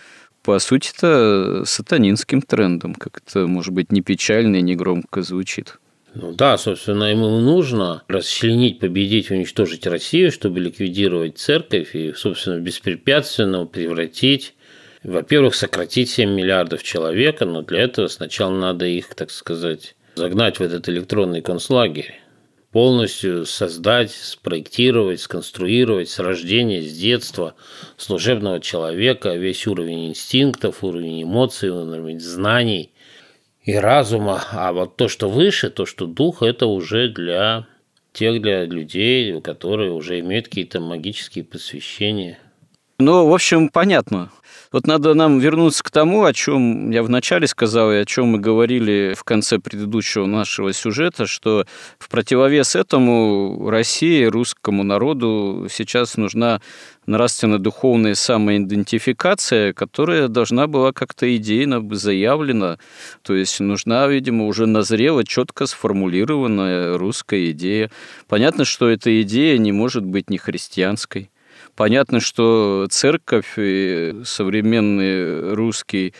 [0.41, 5.77] по сути-то сатанинским трендом, как это, может быть, не печально и не громко звучит.
[6.15, 13.65] Ну да, собственно, ему нужно расчленить, победить, уничтожить Россию, чтобы ликвидировать церковь и, собственно, беспрепятственно
[13.65, 14.55] превратить
[15.03, 20.61] во-первых, сократить 7 миллиардов человека, но для этого сначала надо их, так сказать, загнать в
[20.61, 22.20] этот электронный концлагерь
[22.71, 27.55] полностью создать, спроектировать, сконструировать с рождения, с детства
[27.97, 32.91] служебного человека весь уровень инстинктов, уровень эмоций, уровень знаний
[33.63, 34.41] и разума.
[34.51, 37.67] А вот то, что выше, то, что дух, это уже для
[38.13, 42.39] тех для людей, которые уже имеют какие-то магические посвящения.
[43.01, 44.29] Ну, в общем, понятно.
[44.71, 48.39] Вот надо нам вернуться к тому, о чем я вначале сказал и о чем мы
[48.39, 51.65] говорили в конце предыдущего нашего сюжета, что
[51.97, 56.61] в противовес этому России, русскому народу сейчас нужна
[57.07, 62.77] нравственно-духовная самоидентификация, которая должна была как-то идейно заявлена.
[63.23, 67.89] То есть нужна, видимо, уже назрела, четко сформулированная русская идея.
[68.29, 71.31] Понятно, что эта идея не может быть не христианской.
[71.81, 76.13] Понятно, что церковь и современный русский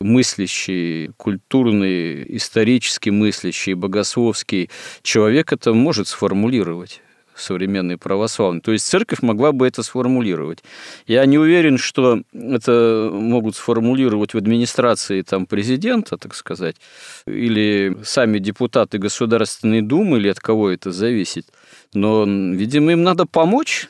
[0.00, 4.70] мыслящий, культурный, исторически мыслящий, богословский
[5.02, 7.00] человек это может сформулировать
[7.34, 8.60] современный православный.
[8.60, 10.62] То есть церковь могла бы это сформулировать.
[11.08, 16.76] Я не уверен, что это могут сформулировать в администрации там, президента, так сказать,
[17.26, 21.46] или сами депутаты Государственной Думы, или от кого это зависит.
[21.92, 23.88] Но, видимо, им надо помочь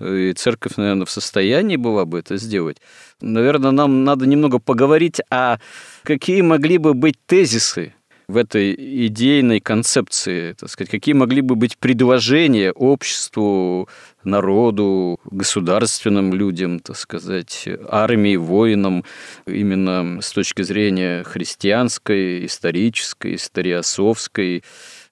[0.00, 2.78] и церковь, наверное, в состоянии была бы это сделать.
[3.20, 5.58] Наверное, нам надо немного поговорить о
[6.02, 7.94] какие могли бы быть тезисы
[8.26, 8.74] в этой
[9.06, 13.88] идейной концепции, так сказать, какие могли бы быть предложения обществу,
[14.24, 19.04] народу, государственным людям, так сказать, армии, воинам,
[19.46, 24.64] именно с точки зрения христианской, исторической, историосовской,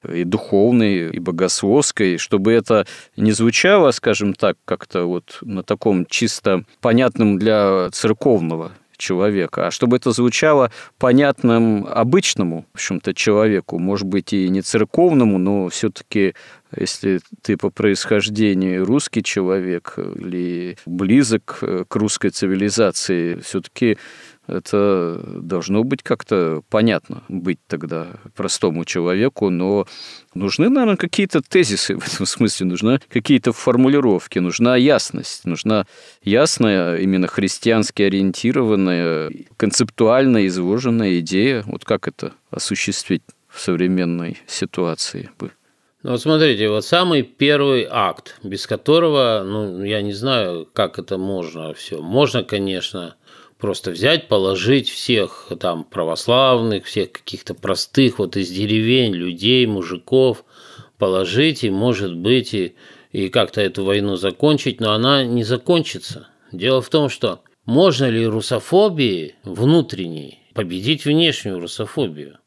[0.08, 2.86] и духовной, и богословской, чтобы это
[3.16, 9.96] не звучало, скажем так, как-то вот на таком чисто понятном для церковного человека, а чтобы
[9.96, 16.34] это звучало понятным обычному, в общем-то, человеку, может быть, и не церковному, но все-таки
[16.76, 23.98] если ты по происхождению русский человек или близок к русской цивилизации, все-таки
[24.46, 29.86] это должно быть как-то понятно быть тогда простому человеку, но
[30.34, 35.86] нужны, наверное, какие-то тезисы в этом смысле, нужны какие-то формулировки, нужна ясность, нужна
[36.22, 41.62] ясная, именно христиански ориентированная, концептуально изложенная идея.
[41.66, 45.52] Вот как это осуществить в современной ситуации бы?
[46.02, 51.16] Ну, вот смотрите, вот самый первый акт, без которого, ну, я не знаю, как это
[51.16, 52.02] можно все.
[52.02, 53.14] Можно, конечно,
[53.62, 60.44] просто взять, положить всех там православных, всех каких-то простых вот из деревень, людей, мужиков,
[60.98, 62.74] положить и, может быть, и,
[63.12, 66.26] и как-то эту войну закончить, но она не закончится.
[66.50, 72.38] Дело в том, что можно ли русофобии внутренней победить внешнюю русофобию?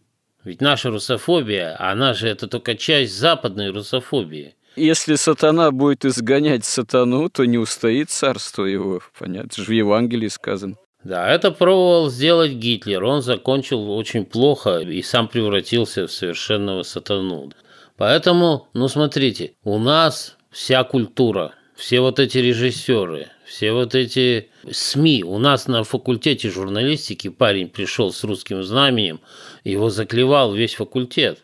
[0.44, 4.56] Ведь наша русофобия, она же это только часть западной русофобии.
[4.76, 9.00] Если сатана будет изгонять сатану, то не устоит царство его.
[9.18, 10.76] Понятно, же в Евангелии сказано.
[11.06, 13.04] Да, это пробовал сделать Гитлер.
[13.04, 17.52] Он закончил очень плохо и сам превратился в совершенного сатану.
[17.96, 25.24] Поэтому, ну смотрите, у нас вся культура, все вот эти режиссеры, все вот эти СМИ.
[25.24, 29.22] У нас на факультете журналистики парень пришел с русским знаменем,
[29.64, 31.38] его заклевал весь факультет.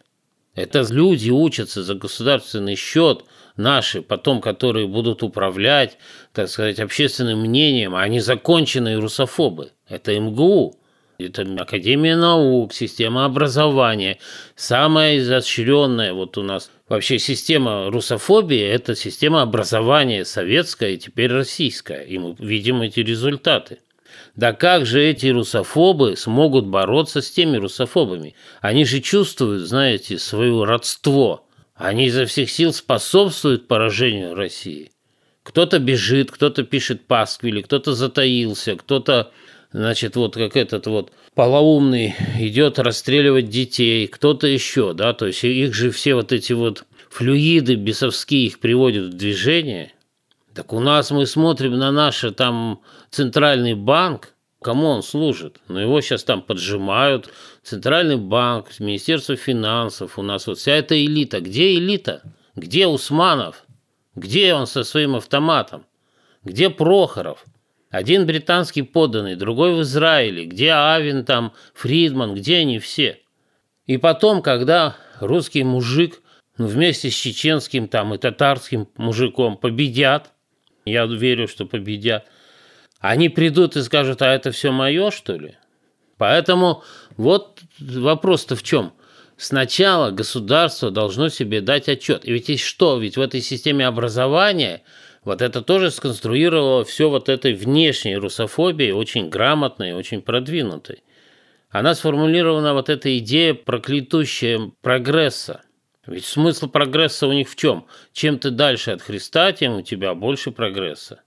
[0.56, 3.26] Это люди учатся за государственный счет–
[3.58, 5.98] наши, потом, которые будут управлять,
[6.34, 9.72] так сказать, общественным мнением, а они законченные русофобы.
[9.88, 10.76] Это МГУ,
[11.26, 14.18] это Академия наук, система образования.
[14.56, 22.02] Самая изощренная вот у нас вообще система русофобии– это система образования советская и теперь российская.
[22.02, 23.80] И мы видим эти результаты.
[24.36, 28.36] Да как же эти русофобы смогут бороться с теми русофобами?
[28.62, 31.46] Они же чувствуют, знаете, свое родство–
[31.82, 34.92] они изо всех сил способствуют поражению России.
[35.44, 39.32] Кто-то бежит, кто-то пишет пасквили, кто-то затаился, кто-то,
[39.72, 45.74] значит, вот как этот вот полоумный идет расстреливать детей, кто-то еще, да, то есть их
[45.74, 49.94] же все вот эти вот флюиды бесовские их приводят в движение.
[50.54, 55.60] Так у нас мы смотрим на наш там центральный банк, Кому он служит?
[55.68, 57.32] Но его сейчас там поджимают.
[57.64, 60.20] Центральный банк, Министерство финансов.
[60.20, 61.42] У нас вот вся эта элита.
[61.42, 62.22] Где элита?
[62.56, 63.66] Где Усманов?
[64.16, 65.86] Где он со своим автоматом?
[66.44, 67.44] Где Прохоров?
[67.90, 70.46] Один британский подданный, другой в Израиле.
[70.46, 72.36] Где Авин там, Фридман?
[72.36, 73.20] Где они все?
[73.88, 76.22] И потом, когда русский мужик
[76.58, 80.32] ну, вместе с чеченским там и татарским мужиком победят,
[80.86, 82.28] я верю, что победят,
[83.02, 85.56] они придут и скажут, а это все мое, что ли?
[86.18, 86.84] Поэтому
[87.18, 88.94] вот вопрос-то в чем?
[89.38, 92.26] Сначала государство должно себе дать отчет.
[92.26, 93.00] И ведь и что?
[93.00, 94.84] Ведь в этой системе образования
[95.24, 101.04] вот это тоже сконструировало все вот этой внешней русофобии, очень грамотной, очень продвинутой.
[101.72, 105.62] Она сформулирована вот эта идея проклятущая прогресса.
[106.06, 107.88] Ведь смысл прогресса у них в чем?
[108.14, 111.22] Чем ты дальше от Христа, тем у тебя больше прогресса.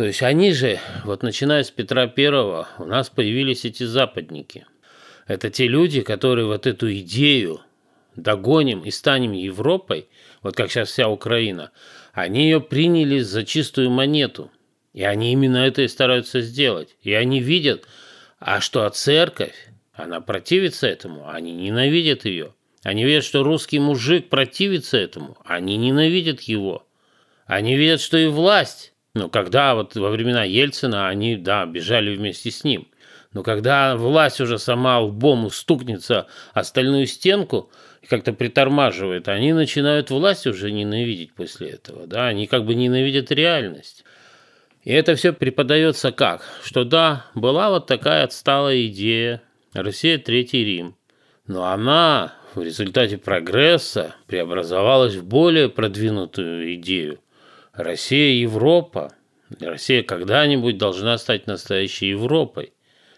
[0.00, 4.64] То есть они же, вот начиная с Петра Первого, у нас появились эти западники.
[5.26, 7.60] Это те люди, которые вот эту идею
[8.16, 10.08] догоним и станем Европой,
[10.42, 11.70] вот как сейчас вся Украина,
[12.14, 14.50] они ее приняли за чистую монету.
[14.94, 16.96] И они именно это и стараются сделать.
[17.02, 17.84] И они видят,
[18.38, 22.54] а что церковь, она противится этому, они ненавидят ее.
[22.82, 26.86] Они видят, что русский мужик противится этому, они ненавидят его.
[27.44, 32.50] Они видят, что и власть но когда вот во времена Ельцина они, да, бежали вместе
[32.50, 32.88] с ним.
[33.32, 37.70] Но когда власть уже сама лбом стукнется о стальную стенку
[38.02, 42.06] и как-то притормаживает, они начинают власть уже ненавидеть после этого.
[42.06, 42.26] Да?
[42.26, 44.04] Они как бы ненавидят реальность.
[44.82, 46.42] И это все преподается как?
[46.64, 49.42] Что да, была вот такая отсталая идея
[49.74, 50.96] Россия– Третий Рим.
[51.46, 57.18] Но она в результате прогресса преобразовалась в более продвинутую идею–
[57.82, 59.12] Россия– Европа.
[59.60, 62.72] Россия когда-нибудь должна стать настоящей Европой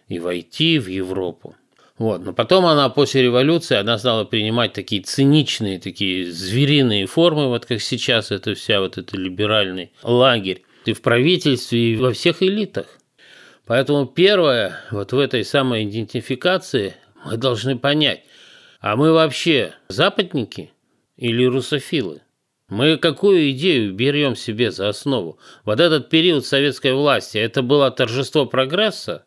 [0.09, 1.57] и войти в Европу.
[1.99, 2.25] Вот.
[2.25, 7.81] Но потом она после революции, она стала принимать такие циничные, такие звериные формы, вот как
[7.81, 10.63] сейчас это вся вот это либеральный лагерь.
[10.85, 12.87] И в правительстве, и во всех элитах.
[13.67, 18.25] Поэтому первое, вот в этой самой идентификации мы должны понять,
[18.81, 20.73] а мы вообще западники
[21.17, 22.23] или русофилы?
[22.73, 25.39] Мы какую идею берем себе за основу?
[25.67, 29.25] Вот этот период советской власти, это было торжество прогресса?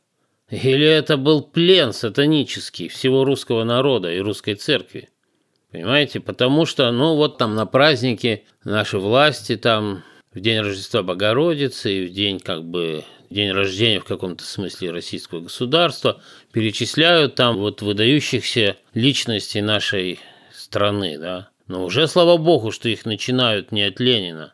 [0.49, 5.09] Или это был плен сатанический всего русского народа и русской церкви?
[5.69, 6.21] Понимаете?
[6.21, 12.07] Потому что, ну вот там на праздники наши власти там в день Рождества Богородицы и
[12.07, 16.19] в день как бы день рождения в каком-то смысле российского государства
[16.51, 20.19] перечисляют там вот выдающихся личностей нашей
[20.51, 24.53] страны, да, но уже слава богу, что их начинают не от Ленина.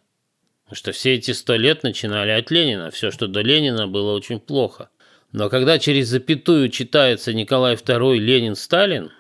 [0.72, 2.91] Что все эти сто лет начинали от Ленина.
[2.91, 4.89] Все, что до Ленина, было очень плохо.
[5.32, 9.12] Но когда через запятую читается Николай II, Ленин, Сталин,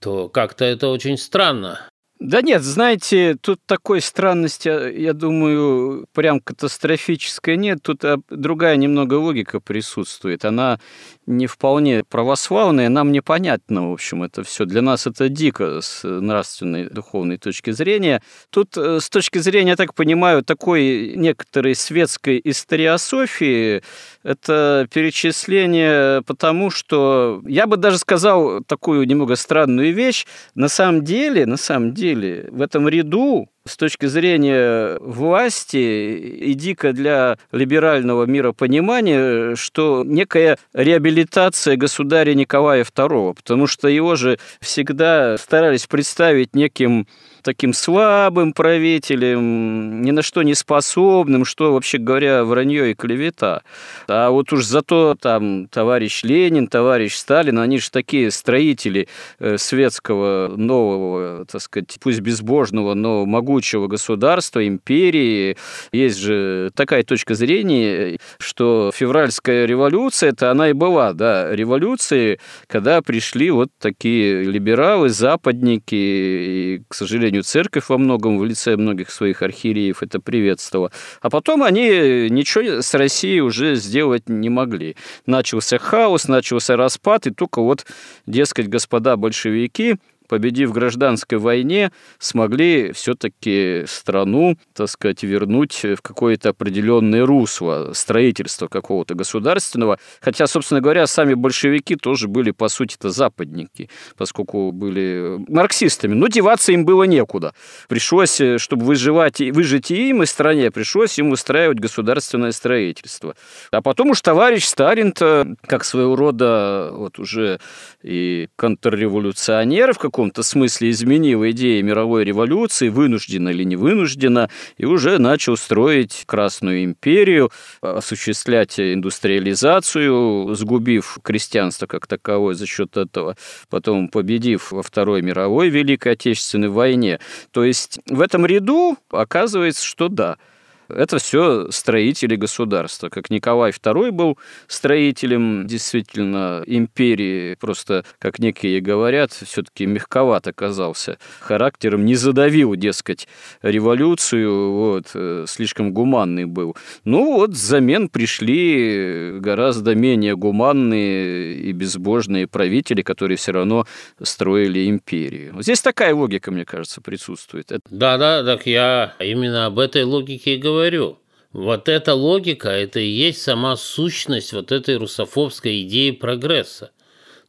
[0.00, 1.80] то как-то это очень странно.
[2.24, 7.80] Да нет, знаете, тут такой странности, я думаю, прям катастрофической нет.
[7.82, 10.46] Тут а, другая немного логика присутствует.
[10.46, 10.80] Она
[11.26, 14.64] не вполне православная, нам непонятно, в общем, это все.
[14.64, 18.22] Для нас это дико с нравственной, духовной точки зрения.
[18.48, 23.82] Тут э, с точки зрения, я так понимаю, такой некоторой светской историософии,
[24.22, 30.26] это перечисление потому, что я бы даже сказал такую немного странную вещь.
[30.54, 36.92] На самом деле, на самом деле, в этом ряду с точки зрения власти и дико
[36.92, 45.86] для либерального миропонимания, что некая реабилитация государя Николая II, потому что его же всегда старались
[45.86, 47.06] представить неким
[47.44, 53.62] таким слабым правителем, ни на что не способным, что, вообще говоря, вранье и клевета.
[54.08, 60.54] А вот уж зато там товарищ Ленин, товарищ Сталин, они же такие строители э, светского
[60.56, 65.56] нового, так сказать, пусть безбожного, но могучего государства, империи.
[65.92, 73.02] Есть же такая точка зрения, что февральская революция, это она и была, да, революции, когда
[73.02, 79.10] пришли вот такие либералы, западники, и, к сожалению, сожалению, церковь во многом в лице многих
[79.10, 80.90] своих архиереев это приветствовала.
[81.20, 84.96] А потом они ничего с Россией уже сделать не могли.
[85.26, 87.86] Начался хаос, начался распад, и только вот,
[88.26, 89.96] дескать, господа большевики–
[90.34, 98.66] победив в гражданской войне, смогли все-таки страну, так сказать, вернуть в какое-то определенное русло строительства
[98.66, 100.00] какого-то государственного.
[100.20, 106.14] Хотя, собственно говоря, сами большевики тоже были, по сути-то, западники, поскольку были марксистами.
[106.14, 107.54] Но деваться им было некуда.
[107.88, 113.36] Пришлось, чтобы выживать, выжить и им, и стране, пришлось им устраивать государственное строительство.
[113.70, 117.60] А потом уж товарищ Сталин-то, как своего рода вот уже
[118.02, 124.48] и контрреволюционер в каком каком-то смысле изменил идеи мировой революции, вынужденно или не вынужденно,
[124.78, 127.50] и уже начал строить Красную империю,
[127.82, 133.36] осуществлять индустриализацию, сгубив крестьянство как таковое за счет этого,
[133.68, 137.20] потом победив во Второй мировой Великой Отечественной войне.
[137.50, 140.38] То есть в этом ряду оказывается, что да–
[140.88, 143.08] это все строители государства.
[143.08, 152.04] Как Николай II был строителем действительно империи, просто, как некие говорят, все-таки мягковат оказался характером,
[152.04, 153.28] не задавил, дескать,
[153.62, 156.76] революцию, вот, э, слишком гуманный был.
[157.04, 163.86] Ну вот взамен пришли гораздо менее гуманные и безбожные правители, которые все равно
[164.22, 165.54] строили империю.
[165.60, 167.72] Здесь такая логика, мне кажется, присутствует.
[167.90, 171.18] Да, да, так я именно об этой логике и говорю говорю.
[171.52, 176.90] Вот эта логика, это и есть сама сущность вот этой русофобской идеи прогресса.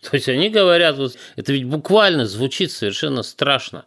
[0.02, 3.86] То есть они говорят, вот, это ведь буквально звучит совершенно страшно,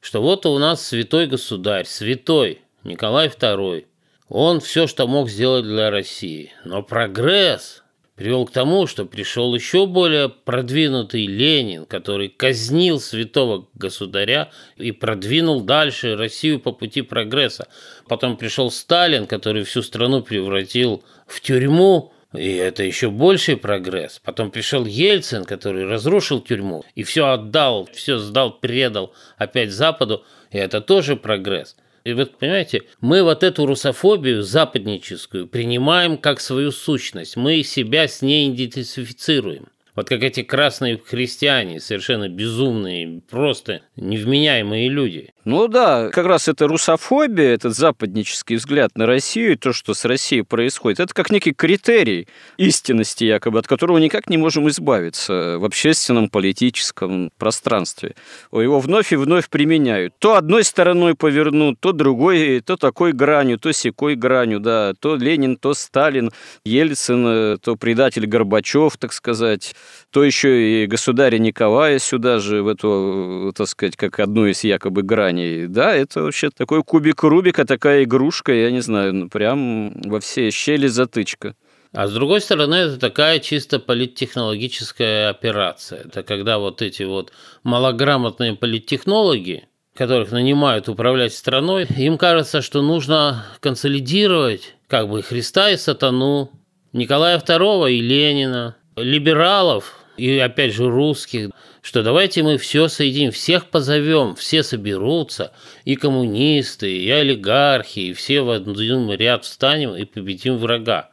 [0.00, 3.86] что вот у нас святой государь, святой Николай II,
[4.28, 6.52] он все, что мог сделать для России.
[6.64, 7.82] Но прогресс,
[8.20, 15.62] привел к тому, что пришел еще более продвинутый Ленин, который казнил святого государя и продвинул
[15.62, 17.68] дальше Россию по пути прогресса.
[18.08, 24.20] Потом пришел Сталин, который всю страну превратил в тюрьму, и это еще больший прогресс.
[24.22, 30.58] Потом пришел Ельцин, который разрушил тюрьму и все отдал, все сдал, предал опять Западу, и
[30.58, 31.74] это тоже прогресс.
[32.04, 37.36] И вот, понимаете, мы вот эту русофобию западническую принимаем как свою сущность.
[37.36, 39.68] Мы себя с ней идентифицируем.
[39.94, 45.34] Вот как эти красные христиане, совершенно безумные, просто невменяемые люди.
[45.46, 50.42] Ну да, как раз это русофобия, этот западнический взгляд на Россию, то, что с Россией
[50.42, 52.28] происходит, это как некий критерий
[52.58, 58.16] истинности, якобы, от которого никак не можем избавиться в общественном политическом пространстве.
[58.52, 60.12] Его вновь и вновь применяют.
[60.18, 65.56] То одной стороной повернут, то другой, то такой гранью, то секой гранью, да, то Ленин,
[65.56, 66.32] то Сталин,
[66.66, 69.74] Ельцин, то предатель Горбачев, так сказать,
[70.10, 75.02] то еще и государя Николая сюда же, в эту, так сказать, как одну из якобы
[75.02, 75.66] граней компании.
[75.66, 80.50] Да, это вообще такой кубик Рубика, такая игрушка, я не знаю, ну, прям во все
[80.50, 81.54] щели затычка.
[81.92, 86.02] А с другой стороны, это такая чисто политтехнологическая операция.
[86.04, 87.32] Это когда вот эти вот
[87.64, 89.64] малограмотные политтехнологи,
[89.96, 96.52] которых нанимают управлять страной, им кажется, что нужно консолидировать как бы Христа и сатану,
[96.92, 101.50] Николая II и Ленина, либералов и опять же русских,
[101.80, 105.52] что давайте мы все соединим, всех позовем, все соберутся,
[105.86, 111.08] и коммунисты, и олигархи, и все в один ряд встанем и победим врага.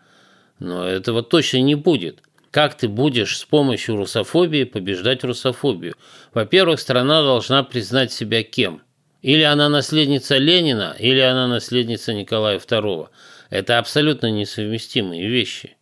[0.60, 2.22] Но этого точно не будет.
[2.52, 5.96] Как ты будешь с помощью русофобии побеждать русофобию?
[6.34, 8.82] Во-первых, страна должна признать себя кем?
[9.22, 13.08] Или она наследница Ленина, или она наследница Николая II.
[13.50, 15.77] Это абсолютно несовместимые вещи.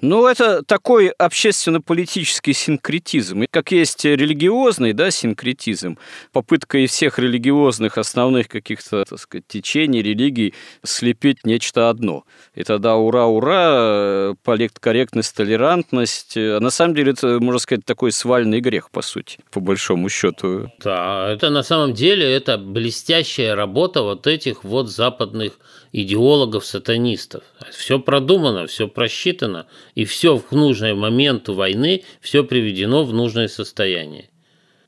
[0.00, 3.44] Ну, это такой общественно-политический синкретизм.
[3.50, 5.98] Как есть религиозный да, синкретизм,
[6.32, 12.24] попытка из всех религиозных основных каких-то, так сказать, течений, религий слепить нечто одно.
[12.54, 16.36] И тогда ура-ура, политкорректность, толерантность.
[16.36, 20.72] А на самом деле это, можно сказать, такой свальный грех, по сути, по большому счету.
[20.82, 25.58] Да, это на самом деле это блестящая работа вот этих вот западных
[25.92, 27.42] идеологов-сатанистов.
[27.70, 34.30] Все продумано, все просчитано, и все в нужный момент войны, все приведено в нужное состояние.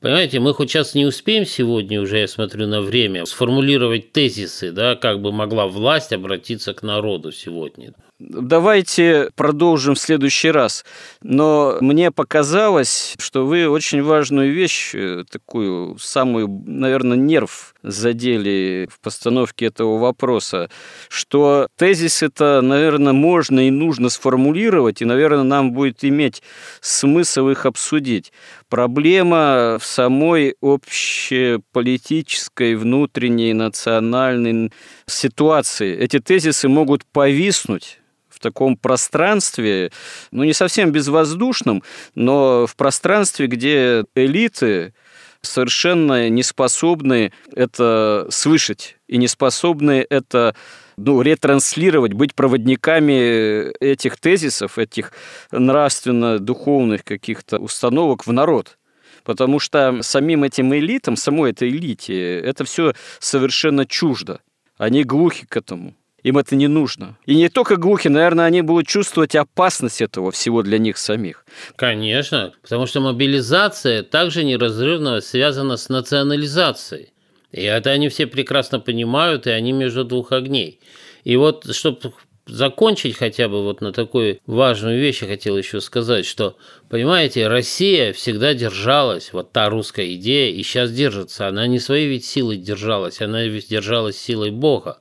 [0.03, 4.95] Понимаете, мы хоть сейчас не успеем сегодня уже, я смотрю на время, сформулировать тезисы, да,
[4.95, 7.93] как бы могла власть обратиться к народу сегодня.
[8.29, 10.85] Давайте продолжим в следующий раз.
[11.21, 19.01] Но мне показалось, что вы очень важную вещь, э, такую самую, наверное, нерв задели в
[19.01, 20.69] постановке этого вопроса,
[21.09, 26.41] что тезис это, наверное, можно и нужно сформулировать, и, наверное, нам будет иметь
[26.79, 28.31] смысл их обсудить.
[28.69, 34.71] Проблема в самой общеполитической, внутренней, национальной
[35.07, 35.97] ситуации.
[35.97, 37.99] Эти тезисы могут повиснуть
[38.43, 39.91] таком пространстве,
[40.31, 41.81] ну не совсем безвоздушном,
[42.13, 44.93] но в пространстве, где элиты
[45.41, 50.55] совершенно не способны это слышать и не способны это
[50.97, 55.11] ну, ретранслировать, быть проводниками этих тезисов, этих
[55.51, 58.77] нравственно-духовных каких-то установок в народ.
[59.23, 64.41] Потому что самим этим элитам, самой этой элите, это все совершенно чуждо.
[64.77, 65.95] Они глухи к этому.
[66.23, 67.17] Им это не нужно.
[67.25, 71.45] И не только глухи, наверное, они будут чувствовать опасность этого всего для них самих.
[71.75, 77.09] Конечно, потому что мобилизация также неразрывно связана с национализацией.
[77.51, 80.79] И это они все прекрасно понимают, и они между двух огней.
[81.25, 82.13] И вот, чтобы
[82.47, 86.57] закончить хотя бы вот на такой важную вещь я хотел еще сказать, что,
[86.89, 91.47] понимаете, Россия всегда держалась, вот та русская идея, и сейчас держится.
[91.47, 94.99] Она не своей ведь силой держалась, она ведь держалась силой Бога.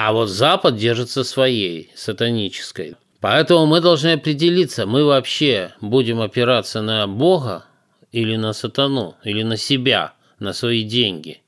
[0.00, 2.94] А вот Запад держится своей, сатанической.
[3.20, 7.64] Поэтому мы должны определиться, мы вообще будем опираться на Бога
[8.12, 11.42] или на сатану, или на себя, на свои деньги.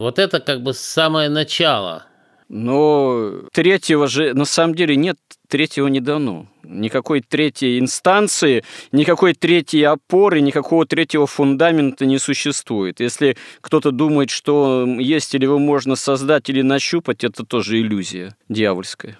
[0.00, 2.06] Вот это как бы самое начало
[2.48, 5.18] но третьего же, на самом деле, нет,
[5.48, 6.46] третьего не дано.
[6.62, 13.00] Никакой третьей инстанции, никакой третьей опоры, никакого третьего фундамента не существует.
[13.00, 19.18] Если кто-то думает, что есть или его можно создать или нащупать, это тоже иллюзия дьявольская.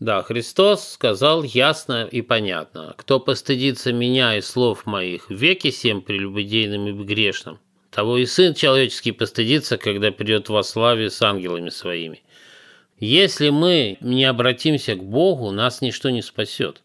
[0.00, 2.94] Да, Христос сказал ясно и понятно.
[2.96, 7.58] Кто постыдится меня и слов моих в веке всем прелюбодейным и грешным,
[7.90, 12.22] того и Сын Человеческий постыдится, когда придет во славе с ангелами своими.
[12.98, 16.82] Если мы не обратимся к Богу, нас ничто не спасет.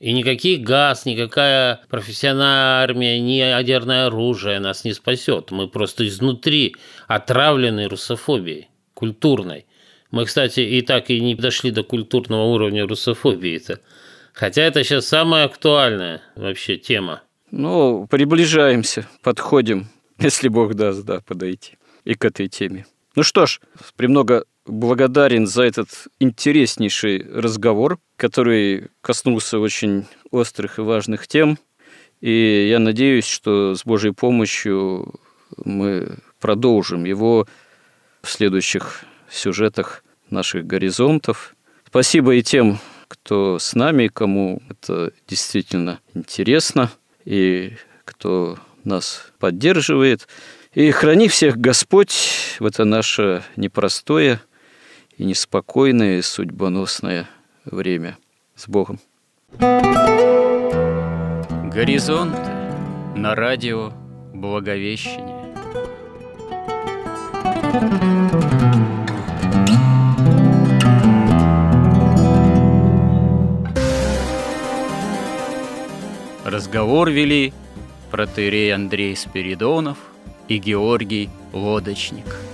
[0.00, 5.50] И никаких газ, никакая профессиональная армия, ни ядерное оружие нас не спасет.
[5.50, 6.74] Мы просто изнутри
[7.06, 9.66] отравлены русофобией, культурной.
[10.10, 13.80] Мы, кстати, и так и не дошли до культурного уровня русофобии-то.
[14.32, 17.22] Хотя это сейчас самая актуальная вообще тема.
[17.50, 19.88] Ну, приближаемся, подходим,
[20.18, 22.86] если Бог даст, да, подойти и к этой теме.
[23.16, 23.60] Ну что ж,
[23.96, 31.58] премного благодарен за этот интереснейший разговор, который коснулся очень острых и важных тем.
[32.20, 35.14] И я надеюсь, что с Божьей помощью
[35.56, 37.46] мы продолжим его
[38.22, 41.54] в следующих сюжетах наших горизонтов.
[41.86, 46.90] Спасибо и тем, кто с нами, кому это действительно интересно,
[47.24, 50.26] и кто нас поддерживает.
[50.72, 54.40] И храни всех Господь в это наше непростое
[55.16, 57.28] и неспокойное, и судьбоносное
[57.64, 58.18] время.
[58.54, 59.00] С Богом.
[61.72, 62.38] Горизонты
[63.16, 63.92] на радио
[64.32, 65.44] Благовещение.
[76.44, 77.52] Разговор вели
[78.10, 79.98] протерей Андрей Спиридонов
[80.46, 82.36] и Георгий Лодочник–